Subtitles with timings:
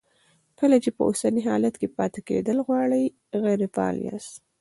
[0.59, 3.05] کله چې په اوسني حالت کې پاتې کېدل غواړئ
[3.43, 4.33] غیر فعال یاست.